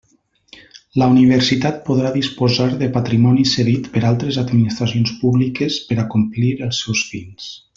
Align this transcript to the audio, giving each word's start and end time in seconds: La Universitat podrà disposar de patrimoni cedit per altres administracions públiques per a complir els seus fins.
La 1.01 1.09
Universitat 1.15 1.75
podrà 1.89 2.13
disposar 2.15 2.67
de 2.81 2.89
patrimoni 2.97 3.45
cedit 3.51 3.91
per 3.97 4.03
altres 4.13 4.41
administracions 4.45 5.15
públiques 5.21 5.81
per 5.91 6.01
a 6.05 6.11
complir 6.17 6.51
els 6.71 6.83
seus 6.87 7.05
fins. 7.13 7.51